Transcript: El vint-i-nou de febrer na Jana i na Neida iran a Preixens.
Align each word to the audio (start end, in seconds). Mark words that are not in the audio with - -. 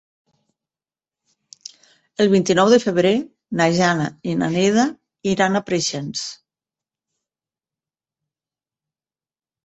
El 2.23 2.29
vint-i-nou 2.31 2.71
de 2.73 2.79
febrer 2.83 3.11
na 3.59 3.67
Jana 3.79 4.07
i 4.31 4.33
na 4.39 4.47
Neida 4.55 4.85
iran 5.33 5.59
a 5.59 5.61
Preixens. 5.67 6.23